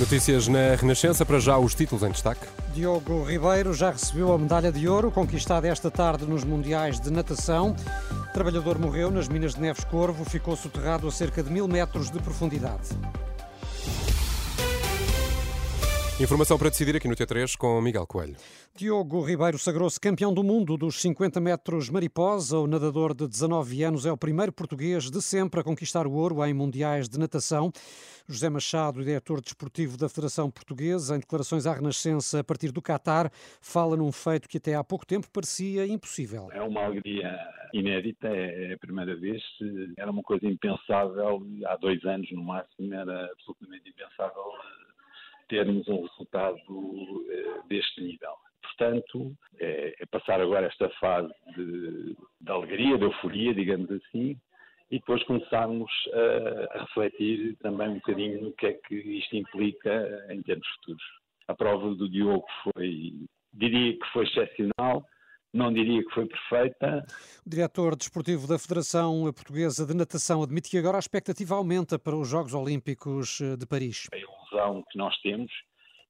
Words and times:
Notícias 0.00 0.48
na 0.48 0.76
Renascença, 0.76 1.26
para 1.26 1.38
já 1.38 1.58
os 1.58 1.74
títulos 1.74 2.02
em 2.02 2.10
destaque. 2.10 2.46
Diogo 2.72 3.22
Ribeiro 3.22 3.74
já 3.74 3.90
recebeu 3.90 4.32
a 4.32 4.38
medalha 4.38 4.72
de 4.72 4.88
ouro 4.88 5.10
conquistada 5.10 5.68
esta 5.68 5.90
tarde 5.90 6.24
nos 6.24 6.42
Mundiais 6.42 6.98
de 6.98 7.10
Natação. 7.10 7.76
O 8.10 8.32
trabalhador 8.32 8.78
morreu 8.78 9.10
nas 9.10 9.28
minas 9.28 9.54
de 9.54 9.60
Neves 9.60 9.84
Corvo, 9.84 10.24
ficou 10.24 10.56
soterrado 10.56 11.06
a 11.06 11.12
cerca 11.12 11.42
de 11.42 11.50
mil 11.50 11.68
metros 11.68 12.10
de 12.10 12.18
profundidade. 12.18 12.88
Informação 16.20 16.58
para 16.58 16.68
decidir 16.68 16.94
aqui 16.94 17.08
no 17.08 17.14
T3 17.14 17.56
com 17.56 17.80
Miguel 17.80 18.06
Coelho. 18.06 18.36
Diogo 18.76 19.22
Ribeiro 19.22 19.58
sagrou-se 19.58 19.98
campeão 19.98 20.34
do 20.34 20.44
mundo 20.44 20.76
dos 20.76 21.00
50 21.00 21.40
metros 21.40 21.88
mariposa. 21.88 22.58
O 22.58 22.66
nadador 22.66 23.14
de 23.14 23.26
19 23.26 23.82
anos 23.84 24.04
é 24.04 24.12
o 24.12 24.18
primeiro 24.18 24.52
português 24.52 25.10
de 25.10 25.22
sempre 25.22 25.60
a 25.60 25.64
conquistar 25.64 26.06
o 26.06 26.12
ouro 26.12 26.44
em 26.44 26.52
mundiais 26.52 27.08
de 27.08 27.18
natação. 27.18 27.72
José 28.28 28.50
Machado, 28.50 29.02
diretor 29.02 29.40
desportivo 29.40 29.96
da 29.96 30.10
Federação 30.10 30.50
Portuguesa, 30.50 31.16
em 31.16 31.20
declarações 31.20 31.66
à 31.66 31.72
Renascença 31.72 32.40
a 32.40 32.44
partir 32.44 32.70
do 32.70 32.82
Qatar, 32.82 33.30
fala 33.62 33.96
num 33.96 34.12
feito 34.12 34.46
que 34.46 34.58
até 34.58 34.74
há 34.74 34.84
pouco 34.84 35.06
tempo 35.06 35.26
parecia 35.32 35.86
impossível. 35.86 36.50
É 36.52 36.60
uma 36.60 36.84
alegria 36.84 37.34
inédita, 37.72 38.28
é 38.28 38.74
a 38.74 38.78
primeira 38.78 39.16
vez. 39.16 39.42
Era 39.96 40.10
uma 40.10 40.22
coisa 40.22 40.46
impensável, 40.46 41.42
há 41.64 41.76
dois 41.76 42.04
anos 42.04 42.30
no 42.30 42.44
máximo, 42.44 42.92
era 42.92 43.24
absolutamente 43.32 43.88
impensável 43.88 44.44
termos 45.50 45.86
um 45.88 46.02
resultado 46.06 46.56
eh, 47.28 47.60
deste 47.68 48.00
nível. 48.00 48.32
Portanto, 48.62 49.36
é, 49.58 49.94
é, 50.00 50.06
passar 50.06 50.40
agora 50.40 50.66
esta 50.66 50.88
fase 51.00 51.32
de, 51.54 52.16
de, 52.40 52.50
alegria, 52.50 52.96
de 52.96 53.04
euforia, 53.04 53.52
digamos 53.52 53.90
assim, 53.90 54.38
e 54.90 54.98
depois 54.98 55.22
começarmos 55.24 55.90
a, 56.14 56.78
a, 56.78 56.82
refletir 56.84 57.56
também 57.62 57.88
um 57.88 57.94
bocadinho 57.94 58.42
no 58.42 58.52
que 58.52 58.66
é 58.66 58.72
que 58.72 58.94
isto 58.94 59.36
implica 59.36 60.26
em 60.30 60.40
termos 60.42 60.66
futuros. 60.76 61.02
A 61.48 61.54
prova 61.54 61.94
do 61.94 62.08
Diogo 62.08 62.46
foi, 62.62 63.12
diria 63.52 63.98
que 63.98 64.06
foi 64.12 64.24
excepcional, 64.24 65.04
não 65.52 65.72
diria 65.72 66.02
que 66.04 66.14
foi 66.14 66.26
perfeita. 66.26 67.04
O 67.44 67.50
diretor 67.50 67.96
desportivo 67.96 68.46
da 68.46 68.58
Federação 68.58 69.24
Portuguesa 69.32 69.84
de 69.84 69.94
Natação 69.94 70.42
admite 70.42 70.70
que 70.70 70.78
agora 70.78 70.96
a 70.96 71.00
expectativa 71.00 71.56
aumenta 71.56 71.98
para 71.98 72.16
os 72.16 72.28
Jogos 72.28 72.54
Olímpicos 72.54 73.40
de 73.58 73.66
Paris. 73.66 74.06
A 74.12 74.16
ilusão 74.50 74.84
que 74.90 74.98
nós 74.98 75.16
temos 75.20 75.52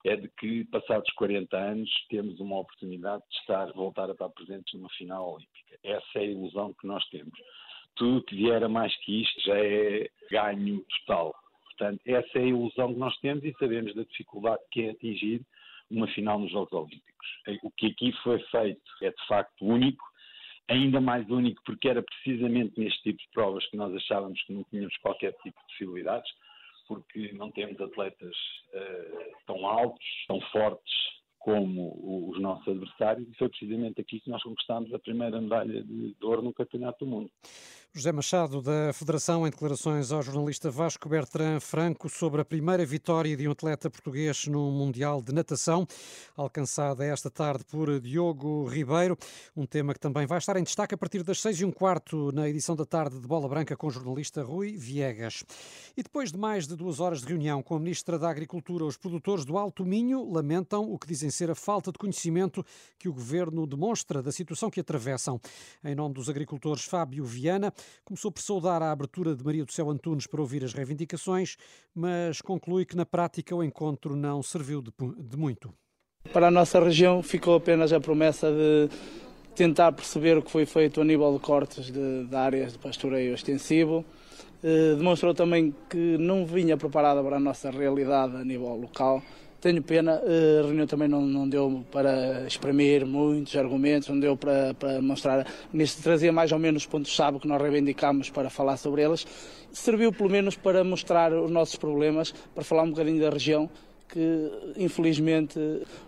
é 0.04 0.16
de 0.16 0.28
que, 0.28 0.64
passados 0.64 1.10
40 1.12 1.56
anos, 1.56 1.90
temos 2.08 2.40
uma 2.40 2.58
oportunidade 2.58 3.22
de 3.30 3.36
estar, 3.38 3.70
voltar 3.72 4.08
a 4.08 4.12
estar 4.12 4.30
presentes 4.30 4.72
numa 4.72 4.88
final 4.90 5.34
olímpica. 5.34 5.78
Essa 5.84 6.18
é 6.18 6.20
a 6.20 6.24
ilusão 6.24 6.72
que 6.72 6.86
nós 6.86 7.06
temos. 7.10 7.38
Tudo 7.96 8.24
que 8.24 8.34
vier 8.34 8.64
a 8.64 8.68
mais 8.68 8.94
que 9.04 9.22
isto 9.22 9.40
já 9.42 9.58
é 9.58 10.08
ganho 10.30 10.84
total. 11.06 11.34
Portanto, 11.64 12.00
essa 12.06 12.38
é 12.38 12.42
a 12.42 12.46
ilusão 12.46 12.94
que 12.94 13.00
nós 13.00 13.16
temos 13.18 13.44
e 13.44 13.54
sabemos 13.58 13.94
da 13.94 14.02
dificuldade 14.04 14.62
que 14.70 14.82
é 14.82 14.90
atingir 14.90 15.42
uma 15.90 16.06
final 16.08 16.38
nos 16.38 16.50
Jogos 16.50 16.72
Olímpicos. 16.72 17.26
O 17.62 17.70
que 17.70 17.88
aqui 17.88 18.12
foi 18.22 18.38
feito 18.50 18.90
é 19.02 19.10
de 19.10 19.26
facto 19.26 19.66
único, 19.66 20.04
ainda 20.68 21.00
mais 21.00 21.28
único 21.28 21.62
porque 21.64 21.88
era 21.88 22.02
precisamente 22.02 22.78
neste 22.78 23.02
tipo 23.02 23.18
de 23.18 23.28
provas 23.34 23.66
que 23.66 23.76
nós 23.76 23.94
achávamos 23.94 24.40
que 24.44 24.52
não 24.52 24.64
tínhamos 24.64 24.96
qualquer 24.98 25.32
tipo 25.42 25.58
de 25.60 25.66
possibilidades, 25.66 26.30
porque 26.90 27.32
não 27.34 27.52
temos 27.52 27.80
atletas 27.80 28.34
uh, 28.74 29.30
tão 29.46 29.64
altos, 29.64 30.04
tão 30.26 30.40
fortes 30.50 31.19
como 31.40 32.30
os 32.30 32.40
nossos 32.40 32.68
adversários, 32.68 33.26
e 33.26 33.34
foi 33.36 33.48
precisamente 33.48 34.00
aqui 34.00 34.20
que 34.20 34.30
nós 34.30 34.42
conquistámos 34.42 34.92
a 34.92 34.98
primeira 34.98 35.40
medalha 35.40 35.82
de 35.82 36.14
ouro 36.22 36.42
no 36.42 36.52
Campeonato 36.52 37.04
do 37.04 37.10
Mundo. 37.10 37.30
José 37.92 38.12
Machado, 38.12 38.62
da 38.62 38.92
Federação, 38.92 39.44
em 39.44 39.50
declarações 39.50 40.12
ao 40.12 40.22
jornalista 40.22 40.70
Vasco 40.70 41.08
Bertrand 41.08 41.58
Franco 41.58 42.08
sobre 42.08 42.40
a 42.40 42.44
primeira 42.44 42.86
vitória 42.86 43.36
de 43.36 43.48
um 43.48 43.50
atleta 43.50 43.90
português 43.90 44.46
no 44.46 44.70
Mundial 44.70 45.20
de 45.20 45.34
Natação, 45.34 45.84
alcançada 46.36 47.04
esta 47.04 47.28
tarde 47.28 47.64
por 47.64 47.98
Diogo 47.98 48.68
Ribeiro. 48.68 49.18
Um 49.56 49.66
tema 49.66 49.92
que 49.92 49.98
também 49.98 50.24
vai 50.24 50.38
estar 50.38 50.56
em 50.56 50.62
destaque 50.62 50.94
a 50.94 50.98
partir 50.98 51.24
das 51.24 51.40
seis 51.40 51.60
e 51.60 51.64
um 51.64 51.72
quarto 51.72 52.30
na 52.30 52.48
edição 52.48 52.76
da 52.76 52.84
tarde 52.84 53.18
de 53.18 53.26
Bola 53.26 53.48
Branca 53.48 53.76
com 53.76 53.88
o 53.88 53.90
jornalista 53.90 54.40
Rui 54.44 54.76
Viegas. 54.76 55.42
E 55.96 56.02
depois 56.04 56.30
de 56.30 56.38
mais 56.38 56.68
de 56.68 56.76
duas 56.76 57.00
horas 57.00 57.22
de 57.22 57.26
reunião 57.26 57.60
com 57.60 57.74
a 57.74 57.80
Ministra 57.80 58.20
da 58.20 58.30
Agricultura, 58.30 58.84
os 58.84 58.96
produtores 58.96 59.44
do 59.44 59.58
Alto 59.58 59.84
Minho 59.84 60.30
lamentam 60.30 60.92
o 60.92 60.96
que 60.96 61.08
dizem 61.08 61.29
ser 61.30 61.50
a 61.50 61.54
falta 61.54 61.92
de 61.92 61.98
conhecimento 61.98 62.64
que 62.98 63.08
o 63.08 63.12
Governo 63.12 63.66
demonstra 63.66 64.22
da 64.22 64.32
situação 64.32 64.70
que 64.70 64.80
atravessam. 64.80 65.40
Em 65.84 65.94
nome 65.94 66.14
dos 66.14 66.28
agricultores 66.28 66.84
Fábio 66.84 67.24
Viana, 67.24 67.72
Começou 68.04 68.32
por 68.32 68.42
saudar 68.42 68.82
a 68.82 68.90
abertura 68.90 69.34
de 69.34 69.44
Maria 69.44 69.64
do 69.64 69.72
Céu 69.72 69.90
Antunes 69.90 70.26
para 70.26 70.40
ouvir 70.40 70.64
as 70.64 70.72
reivindicações, 70.72 71.56
mas 71.94 72.40
conclui 72.40 72.84
que 72.84 72.96
na 72.96 73.06
prática 73.06 73.54
o 73.54 73.62
encontro 73.62 74.16
não 74.16 74.42
serviu 74.42 74.82
de, 74.82 74.90
de 75.18 75.36
muito. 75.36 75.72
Para 76.32 76.48
a 76.48 76.50
nossa 76.50 76.80
região 76.80 77.22
ficou 77.22 77.54
apenas 77.54 77.92
a 77.92 78.00
promessa 78.00 78.50
de 78.50 78.88
tentar 79.54 79.92
perceber 79.92 80.36
o 80.36 80.42
que 80.42 80.50
foi 80.50 80.66
feito 80.66 81.00
a 81.00 81.04
nível 81.04 81.32
de 81.32 81.38
cortes 81.38 81.86
de, 81.86 82.24
de 82.24 82.36
áreas 82.36 82.72
de 82.72 82.78
pastoreio 82.78 83.34
extensivo. 83.34 84.04
Eh, 84.62 84.94
demonstrou 84.96 85.34
também 85.34 85.74
que 85.88 86.18
não 86.18 86.44
vinha 86.44 86.76
preparada 86.76 87.22
para 87.22 87.36
a 87.36 87.40
nossa 87.40 87.70
realidade 87.70 88.36
a 88.36 88.44
nível 88.44 88.74
local 88.74 89.22
tenho 89.60 89.82
pena, 89.82 90.14
a 90.14 90.66
reunião 90.66 90.86
também 90.86 91.08
não, 91.08 91.20
não 91.20 91.48
deu 91.48 91.84
para 91.92 92.46
exprimir 92.46 93.04
muitos 93.06 93.54
argumentos, 93.56 94.08
não 94.08 94.18
deu 94.18 94.36
para, 94.36 94.74
para 94.74 95.02
mostrar. 95.02 95.46
Nisto 95.72 96.02
trazia 96.02 96.32
mais 96.32 96.50
ou 96.50 96.58
menos 96.58 96.82
os 96.82 96.86
pontos-chave 96.86 97.38
que 97.38 97.46
nós 97.46 97.60
reivindicamos 97.60 98.30
para 98.30 98.48
falar 98.48 98.76
sobre 98.76 99.02
eles. 99.02 99.26
Serviu 99.70 100.12
pelo 100.12 100.30
menos 100.30 100.56
para 100.56 100.82
mostrar 100.82 101.32
os 101.32 101.50
nossos 101.50 101.76
problemas, 101.76 102.32
para 102.54 102.64
falar 102.64 102.82
um 102.82 102.90
bocadinho 102.90 103.20
da 103.20 103.30
região, 103.30 103.68
que 104.08 104.50
infelizmente 104.76 105.58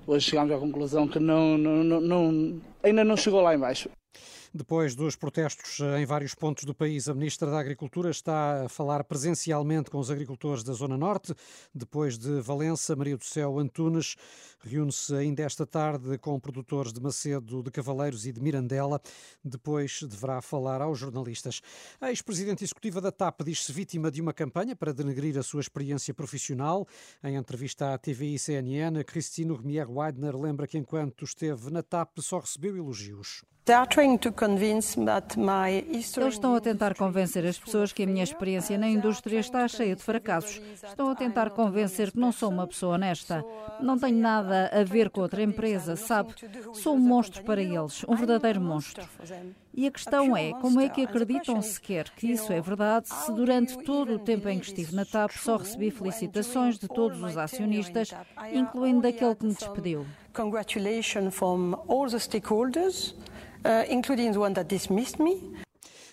hoje 0.06 0.30
chegamos 0.30 0.52
à 0.52 0.58
conclusão 0.58 1.06
que 1.06 1.20
não, 1.20 1.56
não, 1.58 2.00
não, 2.00 2.60
ainda 2.82 3.04
não 3.04 3.16
chegou 3.16 3.40
lá 3.40 3.54
embaixo. 3.54 3.88
Depois 4.54 4.94
dos 4.94 5.16
protestos 5.16 5.80
em 5.98 6.04
vários 6.04 6.34
pontos 6.34 6.64
do 6.64 6.74
país, 6.74 7.08
a 7.08 7.14
Ministra 7.14 7.50
da 7.50 7.58
Agricultura 7.58 8.10
está 8.10 8.66
a 8.66 8.68
falar 8.68 9.02
presencialmente 9.02 9.90
com 9.90 9.98
os 9.98 10.10
agricultores 10.10 10.62
da 10.62 10.74
Zona 10.74 10.94
Norte. 10.94 11.34
Depois 11.74 12.18
de 12.18 12.38
Valença, 12.42 12.94
Maria 12.94 13.16
do 13.16 13.24
Céu 13.24 13.58
Antunes 13.58 14.14
reúne-se 14.60 15.14
ainda 15.14 15.42
esta 15.42 15.64
tarde 15.66 16.18
com 16.18 16.38
produtores 16.38 16.92
de 16.92 17.00
Macedo, 17.00 17.62
de 17.62 17.70
Cavaleiros 17.70 18.26
e 18.26 18.32
de 18.32 18.42
Mirandela. 18.42 19.00
Depois 19.42 20.02
deverá 20.02 20.42
falar 20.42 20.82
aos 20.82 20.98
jornalistas. 20.98 21.62
A 21.98 22.10
ex-presidente 22.10 22.62
executiva 22.62 23.00
da 23.00 23.10
TAP 23.10 23.40
diz-se 23.44 23.72
vítima 23.72 24.10
de 24.10 24.20
uma 24.20 24.34
campanha 24.34 24.76
para 24.76 24.92
denegrir 24.92 25.38
a 25.38 25.42
sua 25.42 25.62
experiência 25.62 26.12
profissional. 26.12 26.86
Em 27.24 27.36
entrevista 27.36 27.94
à 27.94 27.96
TVI 27.96 28.38
CNN, 28.38 29.02
Cristino 29.02 29.56
Remier 29.56 29.90
Weidner 29.90 30.36
lembra 30.36 30.66
que 30.66 30.76
enquanto 30.76 31.24
esteve 31.24 31.70
na 31.70 31.82
TAP 31.82 32.18
só 32.18 32.38
recebeu 32.38 32.76
elogios. 32.76 33.42
Eles 35.88 36.16
estão 36.34 36.56
a 36.56 36.60
tentar 36.60 36.96
convencer 36.96 37.46
as 37.46 37.56
pessoas 37.56 37.92
que 37.92 38.02
a 38.02 38.06
minha 38.06 38.24
experiência 38.24 38.76
na 38.76 38.88
indústria 38.88 39.38
está 39.38 39.68
cheia 39.68 39.94
de 39.94 40.02
fracassos. 40.02 40.60
Estão 40.82 41.08
a 41.08 41.14
tentar 41.14 41.50
convencer 41.50 42.10
que 42.10 42.18
não 42.18 42.32
sou 42.32 42.50
uma 42.50 42.66
pessoa 42.66 42.96
honesta. 42.96 43.44
Não 43.80 43.96
tenho 43.96 44.18
nada 44.18 44.68
a 44.72 44.82
ver 44.82 45.10
com 45.10 45.20
outra 45.20 45.44
empresa, 45.44 45.94
sabe? 45.94 46.34
Sou 46.74 46.96
um 46.96 46.98
monstro 46.98 47.44
para 47.44 47.62
eles, 47.62 48.04
um 48.08 48.16
verdadeiro 48.16 48.60
monstro. 48.60 49.08
E 49.72 49.86
a 49.86 49.92
questão 49.92 50.36
é, 50.36 50.52
como 50.54 50.80
é 50.80 50.88
que 50.88 51.02
acreditam 51.02 51.62
sequer 51.62 52.10
que 52.10 52.32
isso 52.32 52.52
é 52.52 52.60
verdade 52.60 53.08
se 53.08 53.32
durante 53.32 53.78
todo 53.84 54.14
o 54.14 54.18
tempo 54.18 54.48
em 54.48 54.58
que 54.58 54.66
estive 54.66 54.92
na 54.92 55.04
TAP 55.04 55.30
só 55.36 55.56
recebi 55.56 55.92
felicitações 55.92 56.80
de 56.80 56.88
todos 56.88 57.22
os 57.22 57.36
acionistas, 57.38 58.12
incluindo 58.52 59.02
daquele 59.02 59.36
que 59.36 59.46
me 59.46 59.54
despediu? 59.54 60.04
Congratulations 60.34 61.32
from 61.32 61.74
all 61.86 62.08
the 62.08 62.18
stakeholders 62.18 63.14
uh, 63.64 63.92
including 63.92 64.32
the 64.32 64.38
one 64.38 64.54
that 64.54 64.68
dismissed 64.68 65.22
me. 65.22 65.52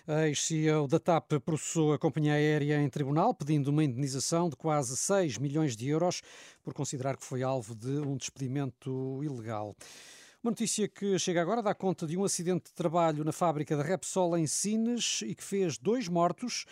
A 0.08 0.28
ex-CEO 0.28 0.88
da 0.88 0.98
TAP 1.00 1.34
processou 1.46 1.94
a 1.94 2.00
companhia 2.00 2.34
aérea 2.34 2.82
em 2.82 2.90
tribunal, 2.90 3.32
pedindo 3.32 3.68
uma 3.68 3.84
indenização 3.84 4.50
de 4.50 4.56
quase 4.56 4.98
6 4.98 5.38
milhões 5.38 5.76
de 5.76 5.88
euros 5.88 6.22
por 6.64 6.74
considerar 6.74 7.16
que 7.16 7.24
foi 7.24 7.44
alvo 7.44 7.76
de 7.76 8.00
um 8.00 8.18
despedimento 8.18 9.24
ilegal. 9.24 9.76
Uma 10.42 10.52
notícia 10.52 10.88
que 10.88 11.20
chega 11.20 11.42
agora 11.42 11.62
dá 11.62 11.76
conta 11.76 12.08
de 12.08 12.18
um 12.18 12.24
acidente 12.24 12.70
de 12.70 12.74
trabalho 12.74 13.26
na 13.26 13.32
fábrica 13.34 13.76
da 13.76 13.84
Repsol 13.84 14.38
em 14.38 14.48
Sines 14.48 15.22
e 15.22 15.36
que 15.36 15.44
fez 15.44 15.78
dois 15.78 16.08
mortos. 16.08 16.66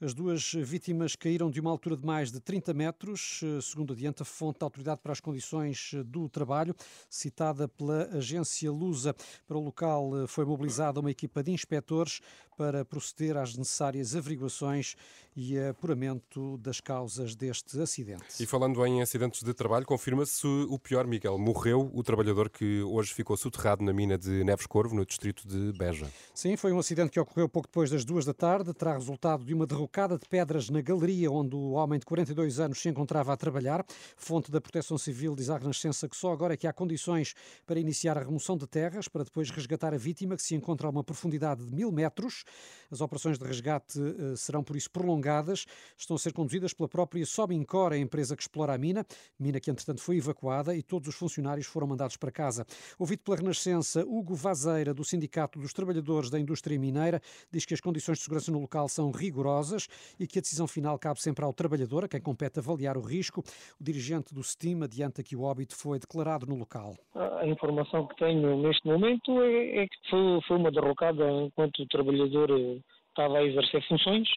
As 0.00 0.14
duas 0.14 0.52
vítimas 0.52 1.16
caíram 1.16 1.50
de 1.50 1.58
uma 1.60 1.72
altura 1.72 1.96
de 1.96 2.06
mais 2.06 2.30
de 2.30 2.38
30 2.38 2.72
metros, 2.72 3.40
segundo 3.60 3.92
adianta 3.92 4.22
a 4.22 4.26
fonte 4.26 4.60
da 4.60 4.66
Autoridade 4.66 5.00
para 5.02 5.10
as 5.10 5.18
Condições 5.18 5.90
do 6.06 6.28
Trabalho, 6.28 6.72
citada 7.10 7.66
pela 7.66 8.04
agência 8.12 8.70
Lusa. 8.70 9.12
Para 9.44 9.58
o 9.58 9.60
local 9.60 10.12
foi 10.28 10.44
mobilizada 10.44 11.00
uma 11.00 11.10
equipa 11.10 11.42
de 11.42 11.50
inspectores 11.50 12.20
para 12.56 12.84
proceder 12.84 13.36
às 13.36 13.56
necessárias 13.56 14.16
averiguações 14.16 14.96
e 15.36 15.56
apuramento 15.58 16.58
das 16.58 16.80
causas 16.80 17.36
deste 17.36 17.80
acidente. 17.80 18.24
E 18.40 18.46
falando 18.46 18.84
em 18.84 19.00
acidentes 19.00 19.42
de 19.44 19.54
trabalho, 19.54 19.86
confirma-se 19.86 20.44
o 20.44 20.76
pior, 20.78 21.06
Miguel. 21.06 21.38
Morreu 21.38 21.88
o 21.94 22.02
trabalhador 22.02 22.50
que 22.50 22.82
hoje 22.82 23.14
ficou 23.14 23.36
soterrado 23.36 23.84
na 23.84 23.92
mina 23.92 24.18
de 24.18 24.42
Neves 24.42 24.66
Corvo, 24.66 24.94
no 24.94 25.06
distrito 25.06 25.46
de 25.46 25.72
Beja. 25.78 26.10
Sim, 26.34 26.56
foi 26.56 26.72
um 26.72 26.78
acidente 26.80 27.10
que 27.10 27.20
ocorreu 27.20 27.48
pouco 27.48 27.68
depois 27.68 27.90
das 27.90 28.04
duas 28.04 28.24
da 28.24 28.34
tarde. 28.34 28.74
Terá 28.74 28.94
resultado 28.94 29.44
de 29.44 29.54
uma 29.54 29.66
derrocada 29.88 30.18
de 30.18 30.28
pedras 30.28 30.68
na 30.68 30.82
galeria 30.82 31.30
onde 31.30 31.56
o 31.56 31.70
homem 31.70 31.98
de 31.98 32.04
42 32.04 32.60
anos 32.60 32.78
se 32.78 32.88
encontrava 32.90 33.32
a 33.32 33.36
trabalhar. 33.36 33.84
Fonte 34.16 34.50
da 34.50 34.60
Proteção 34.60 34.98
Civil 34.98 35.34
diz 35.34 35.48
à 35.48 35.56
Renascença 35.56 36.06
que 36.06 36.16
só 36.16 36.30
agora 36.30 36.52
é 36.52 36.56
que 36.58 36.66
há 36.66 36.72
condições 36.72 37.34
para 37.66 37.80
iniciar 37.80 38.18
a 38.18 38.20
remoção 38.22 38.56
de 38.56 38.66
terras, 38.66 39.08
para 39.08 39.24
depois 39.24 39.48
resgatar 39.50 39.94
a 39.94 39.96
vítima, 39.96 40.36
que 40.36 40.42
se 40.42 40.54
encontra 40.54 40.86
a 40.86 40.90
uma 40.90 41.02
profundidade 41.02 41.64
de 41.64 41.74
mil 41.74 41.90
metros. 41.90 42.44
As 42.90 43.00
operações 43.00 43.38
de 43.38 43.44
resgate 43.46 43.98
eh, 43.98 44.36
serão, 44.36 44.62
por 44.62 44.76
isso, 44.76 44.90
prolongadas. 44.90 45.64
Estão 45.96 46.16
a 46.16 46.18
ser 46.18 46.34
conduzidas 46.34 46.74
pela 46.74 46.88
própria 46.88 47.24
Sobincor, 47.24 47.92
a 47.92 47.98
empresa 47.98 48.36
que 48.36 48.42
explora 48.42 48.74
a 48.74 48.78
mina, 48.78 49.06
mina 49.38 49.58
que, 49.58 49.70
entretanto, 49.70 50.02
foi 50.02 50.18
evacuada 50.18 50.74
e 50.74 50.82
todos 50.82 51.08
os 51.08 51.14
funcionários 51.14 51.66
foram 51.66 51.86
mandados 51.86 52.16
para 52.18 52.30
casa. 52.30 52.66
Ouvido 52.98 53.22
pela 53.22 53.38
Renascença, 53.38 54.04
Hugo 54.04 54.34
Vazeira, 54.34 54.92
do 54.92 55.04
Sindicato 55.04 55.58
dos 55.58 55.72
Trabalhadores 55.72 56.28
da 56.28 56.38
Indústria 56.38 56.78
Mineira, 56.78 57.22
diz 57.50 57.64
que 57.64 57.72
as 57.72 57.80
condições 57.80 58.18
de 58.18 58.24
segurança 58.24 58.52
no 58.52 58.60
local 58.60 58.86
são 58.88 59.10
rigorosas 59.10 59.77
e 60.18 60.26
que 60.26 60.38
a 60.38 60.42
decisão 60.42 60.66
final 60.66 60.98
cabe 60.98 61.20
sempre 61.20 61.44
ao 61.44 61.52
trabalhador, 61.52 62.04
a 62.04 62.08
quem 62.08 62.20
compete 62.20 62.58
avaliar 62.58 62.96
o 62.96 63.00
risco. 63.00 63.42
O 63.80 63.84
dirigente 63.84 64.34
do 64.34 64.42
STIM 64.42 64.82
adianta 64.82 65.22
que 65.22 65.36
o 65.36 65.42
óbito 65.42 65.76
foi 65.76 65.98
declarado 65.98 66.46
no 66.46 66.56
local. 66.56 66.94
A 67.14 67.46
informação 67.46 68.06
que 68.06 68.16
tenho 68.16 68.56
neste 68.58 68.86
momento 68.86 69.42
é, 69.42 69.82
é 69.82 69.86
que 69.86 70.10
foi, 70.10 70.40
foi 70.46 70.56
uma 70.56 70.70
derrocada 70.70 71.30
enquanto 71.42 71.80
o 71.80 71.86
trabalhador 71.86 72.50
eh, 72.50 72.78
estava 73.08 73.38
a 73.38 73.44
exercer 73.44 73.86
funções. 73.88 74.28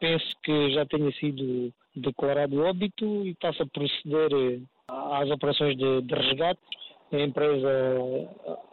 Penso 0.00 0.26
que 0.42 0.72
já 0.72 0.86
tenha 0.86 1.10
sido 1.12 1.72
declarado 1.94 2.62
óbito 2.62 3.04
e 3.26 3.30
está-se 3.30 3.62
a 3.62 3.66
proceder 3.66 4.32
eh, 4.32 4.60
às 4.88 5.30
operações 5.30 5.76
de, 5.76 6.02
de 6.02 6.14
resgate. 6.14 6.60
A 7.10 7.20
empresa 7.20 7.70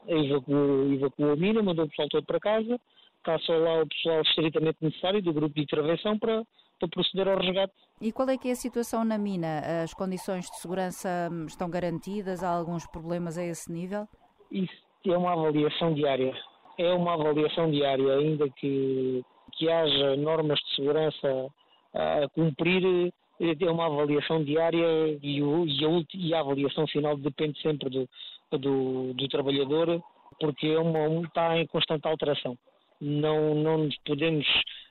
evacuou, 0.07 0.91
evacuou 0.91 1.31
a 1.31 1.35
mina, 1.35 1.63
mandou 1.63 1.85
o 1.85 1.89
pessoal 1.89 2.09
todo 2.09 2.25
para 2.25 2.39
casa. 2.39 2.79
Está 3.25 3.39
só 3.39 3.57
lá 3.57 3.81
o 3.81 3.87
pessoal 3.87 4.21
estritamente 4.21 4.77
necessário 4.81 5.19
do 5.19 5.33
grupo 5.33 5.55
de 5.55 5.63
intervenção 5.63 6.19
para, 6.19 6.43
para 6.79 6.89
proceder 6.89 7.27
ao 7.27 7.39
resgate. 7.39 7.73
E 7.99 8.11
qual 8.11 8.29
é 8.29 8.37
que 8.37 8.49
é 8.49 8.51
a 8.51 8.55
situação 8.55 9.03
na 9.03 9.17
mina? 9.17 9.61
As 9.83 9.95
condições 9.95 10.45
de 10.45 10.55
segurança 10.57 11.09
hum, 11.31 11.47
estão 11.47 11.67
garantidas? 11.67 12.43
Há 12.43 12.49
alguns 12.49 12.85
problemas 12.85 13.35
a 13.35 13.43
esse 13.43 13.71
nível? 13.71 14.07
Isso 14.51 14.71
é 15.07 15.17
uma 15.17 15.33
avaliação 15.33 15.95
diária. 15.95 16.37
É 16.77 16.93
uma 16.93 17.15
avaliação 17.15 17.71
diária, 17.71 18.15
ainda 18.15 18.47
que, 18.47 19.25
que 19.53 19.71
haja 19.71 20.15
normas 20.17 20.59
de 20.59 20.75
segurança 20.75 21.47
a 21.95 22.29
cumprir, 22.29 23.11
é 23.39 23.71
uma 23.71 23.87
avaliação 23.87 24.43
diária 24.43 25.17
e, 25.23 25.41
o, 25.41 25.65
e, 25.65 25.83
a, 25.83 26.05
e 26.13 26.33
a, 26.35 26.41
avaliação 26.41 26.85
final 26.85 27.17
depende 27.17 27.59
sempre 27.59 27.89
do, 27.89 28.07
do, 28.51 29.13
do 29.15 29.27
trabalhador, 29.29 29.99
porque 30.39 30.67
é 30.67 30.77
uma, 30.77 31.25
está 31.25 31.57
em 31.57 31.65
constante 31.65 32.07
alteração. 32.07 32.55
Não, 33.01 33.55
não 33.55 33.79
nos 33.79 33.97
podemos 34.05 34.45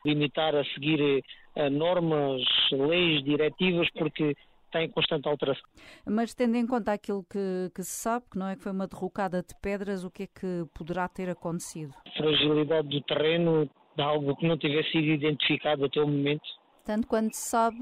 limitar 0.05 0.55
a 0.55 0.65
seguir 0.65 1.25
a 1.57 1.71
normas, 1.71 2.43
leis, 2.73 3.25
diretivas, 3.25 3.89
porque 3.97 4.35
está 4.67 4.83
em 4.83 4.91
constante 4.91 5.29
alteração. 5.29 5.65
Mas 6.07 6.35
tendo 6.35 6.57
em 6.57 6.67
conta 6.67 6.93
aquilo 6.93 7.25
que, 7.25 7.71
que, 7.75 7.83
se 7.83 8.03
sabe, 8.03 8.27
que 8.31 8.39
não 8.39 8.49
é 8.49 8.57
que 8.57 8.63
foi 8.63 8.73
uma 8.73 8.89
derrocada 8.89 9.43
de 9.43 9.55
pedras, 9.63 10.05
o 10.05 10.11
que 10.11 10.25
é 10.25 10.27
que 10.27 10.65
poderá 10.75 11.09
ter 11.09 11.31
acontecido? 11.31 11.95
Fragilidade 12.17 12.89
do 12.89 13.01
terreno, 13.03 13.71
de 13.97 14.03
algo 14.03 14.37
que 14.37 14.47
não 14.47 14.59
tivesse 14.59 14.91
sido 14.91 15.07
identificado 15.07 15.85
até 15.85 16.01
o 16.01 16.07
momento. 16.07 16.43
Tanto 16.85 17.07
quanto 17.07 17.33
se 17.33 17.49
sabe, 17.49 17.79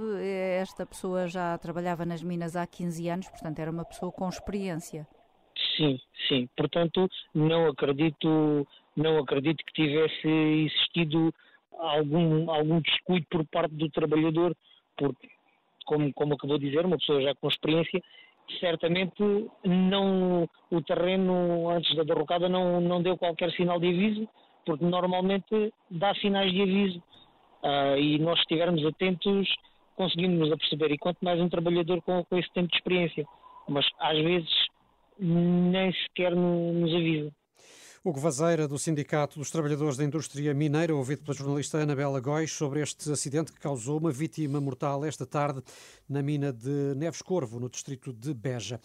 esta 0.61 0.87
pessoa 0.87 1.27
já 1.27 1.59
trabalhava 1.59 2.05
nas 2.05 2.23
minas 2.23 2.55
há 2.55 2.65
15 2.67 3.09
anos, 3.09 3.29
portanto 3.29 3.59
era 3.59 3.71
uma 3.71 3.85
pessoa 3.85 4.13
com 4.13 4.29
experiência. 4.29 5.09
Sim, 5.77 5.99
sim. 6.29 6.49
Portanto, 6.57 7.09
não 7.35 7.67
acredito, 7.69 8.67
não 8.97 9.19
acredito 9.19 9.65
que 9.65 9.73
tivesse 9.73 10.29
existido 10.29 11.33
algum, 11.79 12.51
algum 12.51 12.81
descuido 12.81 13.27
por 13.31 13.45
parte 13.47 13.75
do 13.75 13.89
trabalhador, 13.91 14.55
porque, 14.97 15.29
como, 15.87 16.13
como 16.13 16.35
acabou 16.35 16.59
de 16.59 16.69
dizer, 16.69 16.85
uma 16.85 16.99
pessoa 16.99 17.23
já 17.23 17.35
com 17.35 17.49
experiência, 17.49 18.03
certamente 18.61 19.23
não, 19.65 20.49
o 20.71 20.83
terreno 20.83 21.71
antes 21.71 21.95
da 21.97 22.03
derrocada 22.03 22.49
não, 22.49 22.81
não 22.81 23.03
deu 23.03 23.17
qualquer 23.17 23.51
sinal 23.53 23.81
de 23.81 23.89
aviso, 23.89 24.29
porque 24.65 24.85
normalmente 24.85 25.73
dá 25.91 26.15
sinais 26.15 26.53
de 26.53 26.63
aviso. 26.63 27.03
Uh, 27.63 27.97
e 27.97 28.19
nós 28.19 28.39
estivermos 28.41 28.85
atentos, 28.85 29.49
conseguimos 29.97 30.39
nos 30.39 30.53
aperceber. 30.53 30.91
E 30.91 30.99
quanto 30.99 31.25
mais 31.25 31.41
um 31.41 31.49
trabalhador 31.49 32.03
com, 32.03 32.25
com 32.25 32.37
esse 32.37 32.53
tempo 32.53 32.69
de 32.69 32.77
experiência. 32.77 33.25
Mas 33.69 33.87
às 34.01 34.19
vezes 34.19 34.51
nem 35.19 35.93
sequer 35.93 36.35
nos 36.35 36.93
avisa. 36.95 37.33
Hugo 38.05 38.19
Vazeira, 38.19 38.67
do 38.67 38.81
Sindicato 38.81 39.39
dos 39.39 39.49
Trabalhadores 39.49 39.97
da 39.97 40.03
Indústria 40.03 40.53
Mineira, 40.53 40.93
ouvido 40.93 41.23
pela 41.23 41.37
jornalista 41.37 41.79
Anabela 41.79 42.19
Góis 42.19 42.51
sobre 42.51 42.81
este 42.81 43.13
acidente 43.13 43.53
que 43.53 43.61
causou 43.61 43.97
uma 43.97 44.11
vítima 44.11 44.61
mortal 44.61 45.05
esta 45.05 45.25
tarde 45.25 45.63
na 46.09 46.21
mina 46.21 46.53
de 46.53 46.97
Neves 46.97 47.23
Corvo, 47.23 47.61
no 47.61 47.71
distrito 47.71 48.13
de 48.13 48.35
Beja. 48.35 48.81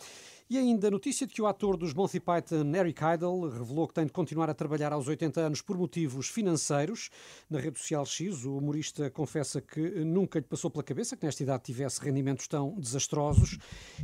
E 0.50 0.58
ainda 0.58 0.88
a 0.88 0.92
notícia 0.92 1.28
de 1.28 1.34
que 1.34 1.42
o 1.42 1.46
ator 1.46 1.76
dos 1.76 1.94
Monty 1.94 2.22
Python, 2.22 2.74
Eric 2.74 3.02
Idle, 3.04 3.50
revelou 3.50 3.86
que 3.86 3.94
tem 3.94 4.06
de 4.06 4.14
continuar 4.14 4.50
a 4.50 4.54
trabalhar 4.54 4.94
aos 4.94 5.06
80 5.06 5.42
anos 5.42 5.62
por 5.62 5.78
motivos 5.78 6.30
financeiros. 6.30 7.10
Na 7.50 7.60
rede 7.60 7.78
social 7.78 8.06
X, 8.06 8.46
o 8.46 8.58
humorista 8.58 9.10
confessa 9.10 9.60
que 9.60 10.06
nunca 10.06 10.40
lhe 10.40 10.46
passou 10.46 10.72
pela 10.72 10.86
cabeça 10.86 11.18
que 11.18 11.26
nesta 11.26 11.44
idade 11.44 11.64
tivesse 11.64 12.00
rendimentos 12.00 12.48
tão 12.48 12.80
desastrosos 12.80 13.58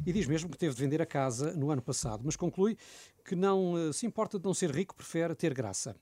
e 0.05 0.11
diz 0.11 0.27
mesmo 0.27 0.49
que 0.49 0.57
teve 0.57 0.75
de 0.75 0.81
vender 0.81 1.01
a 1.01 1.05
casa 1.05 1.53
no 1.53 1.71
ano 1.71 1.81
passado, 1.81 2.23
mas 2.25 2.35
conclui 2.35 2.77
que 3.23 3.37
não 3.37 3.77
eh, 3.77 3.93
se 3.93 4.05
importa 4.05 4.37
de 4.37 4.43
não 4.43 4.53
ser 4.53 4.69
rico, 4.69 4.93
prefere 4.93 5.33
ter 5.35 5.53
graça. 5.53 5.95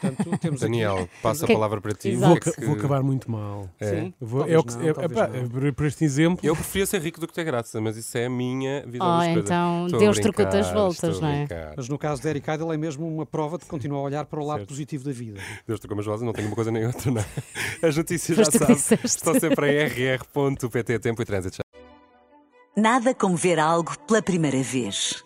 Portanto, 0.00 0.38
temos 0.38 0.60
Daniel, 0.60 0.98
aqui... 0.98 1.10
passo 1.22 1.44
a 1.44 1.48
palavra 1.48 1.80
para 1.80 1.92
ti. 1.92 2.14
Vou, 2.16 2.36
que... 2.38 2.60
vou, 2.64 2.74
acabar 2.74 3.02
muito 3.02 3.30
mal. 3.30 3.68
É. 3.80 4.12
Vou, 4.20 4.46
é, 4.46 4.58
o 4.58 4.64
que, 4.64 4.74
não, 4.74 4.82
é, 4.84 5.68
é, 5.68 5.72
por 5.72 5.86
este 5.86 6.04
exemplo. 6.04 6.46
Eu 6.46 6.54
preferia 6.54 6.86
ser 6.86 7.00
rico 7.00 7.20
do 7.20 7.26
que 7.26 7.34
ter 7.34 7.44
graça, 7.44 7.80
mas 7.80 7.96
isso 7.96 8.16
é 8.18 8.26
a 8.26 8.30
minha 8.30 8.84
visão 8.86 9.06
oh, 9.06 9.18
das. 9.18 9.36
Então, 9.36 9.86
Deus 9.98 10.18
trocou 10.18 10.46
as 10.46 10.70
voltas, 10.72 11.20
não 11.20 11.28
é? 11.28 11.46
Mas 11.76 11.88
no 11.88 11.98
caso 11.98 12.22
de 12.22 12.28
Eric 12.28 12.50
Idle 12.50 12.72
é 12.72 12.76
mesmo 12.76 13.06
uma 13.06 13.26
prova 13.26 13.58
de 13.58 13.64
que 13.64 13.70
continua 13.70 13.98
a 13.98 14.02
olhar 14.02 14.24
para 14.26 14.40
o 14.40 14.46
lado 14.46 14.58
certo. 14.58 14.68
positivo 14.68 15.04
da 15.04 15.12
vida. 15.12 15.40
Deus 15.66 15.80
trocou 15.80 15.98
as 15.98 16.06
voltas, 16.06 16.22
não 16.22 16.32
tenho 16.32 16.48
uma 16.48 16.54
coisa 16.54 16.70
nem 16.70 16.86
outra, 16.86 17.10
não. 17.10 17.20
É? 17.20 17.86
As 17.86 17.96
notícias 17.96 18.38
já 18.38 18.44
sabem. 18.44 18.76
Estão 19.04 19.38
sempre 19.38 19.84
em 19.84 20.16
rr.pt 20.16 20.98
Tempo 20.98 21.22
e 21.22 21.24
Trânsito. 21.24 21.58
Nada 22.76 23.14
como 23.14 23.36
ver 23.36 23.58
algo 23.58 23.96
pela 24.06 24.20
primeira 24.20 24.62
vez. 24.62 25.25